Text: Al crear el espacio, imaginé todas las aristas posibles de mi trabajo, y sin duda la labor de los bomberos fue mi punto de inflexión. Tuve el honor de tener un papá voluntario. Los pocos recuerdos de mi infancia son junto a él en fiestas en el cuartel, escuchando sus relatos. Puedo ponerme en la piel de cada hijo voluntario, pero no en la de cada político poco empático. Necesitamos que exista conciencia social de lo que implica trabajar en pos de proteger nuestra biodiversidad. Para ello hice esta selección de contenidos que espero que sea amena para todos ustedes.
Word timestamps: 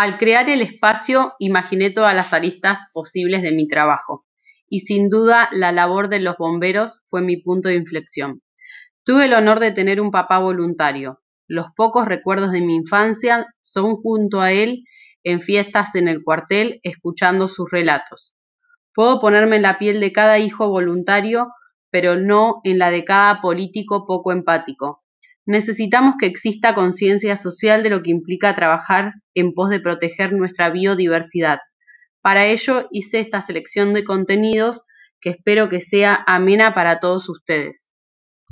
Al 0.00 0.16
crear 0.16 0.48
el 0.48 0.62
espacio, 0.62 1.34
imaginé 1.38 1.90
todas 1.90 2.14
las 2.14 2.32
aristas 2.32 2.78
posibles 2.94 3.42
de 3.42 3.52
mi 3.52 3.68
trabajo, 3.68 4.24
y 4.66 4.78
sin 4.78 5.10
duda 5.10 5.50
la 5.52 5.72
labor 5.72 6.08
de 6.08 6.20
los 6.20 6.38
bomberos 6.38 7.02
fue 7.08 7.20
mi 7.20 7.36
punto 7.42 7.68
de 7.68 7.74
inflexión. 7.74 8.40
Tuve 9.04 9.26
el 9.26 9.34
honor 9.34 9.60
de 9.60 9.72
tener 9.72 10.00
un 10.00 10.10
papá 10.10 10.38
voluntario. 10.38 11.20
Los 11.46 11.66
pocos 11.76 12.06
recuerdos 12.06 12.50
de 12.50 12.62
mi 12.62 12.76
infancia 12.76 13.46
son 13.60 13.96
junto 13.96 14.40
a 14.40 14.52
él 14.52 14.84
en 15.22 15.42
fiestas 15.42 15.94
en 15.94 16.08
el 16.08 16.24
cuartel, 16.24 16.80
escuchando 16.82 17.46
sus 17.46 17.70
relatos. 17.70 18.34
Puedo 18.94 19.20
ponerme 19.20 19.56
en 19.56 19.62
la 19.62 19.78
piel 19.78 20.00
de 20.00 20.12
cada 20.12 20.38
hijo 20.38 20.70
voluntario, 20.70 21.48
pero 21.90 22.16
no 22.16 22.62
en 22.64 22.78
la 22.78 22.90
de 22.90 23.04
cada 23.04 23.42
político 23.42 24.06
poco 24.06 24.32
empático. 24.32 24.99
Necesitamos 25.50 26.14
que 26.16 26.26
exista 26.26 26.74
conciencia 26.76 27.34
social 27.34 27.82
de 27.82 27.90
lo 27.90 28.04
que 28.04 28.12
implica 28.12 28.54
trabajar 28.54 29.14
en 29.34 29.52
pos 29.52 29.68
de 29.68 29.80
proteger 29.80 30.32
nuestra 30.32 30.70
biodiversidad. 30.70 31.58
Para 32.22 32.46
ello 32.46 32.86
hice 32.92 33.18
esta 33.18 33.42
selección 33.42 33.92
de 33.92 34.04
contenidos 34.04 34.82
que 35.20 35.30
espero 35.30 35.68
que 35.68 35.80
sea 35.80 36.22
amena 36.28 36.72
para 36.72 37.00
todos 37.00 37.28
ustedes. 37.28 37.90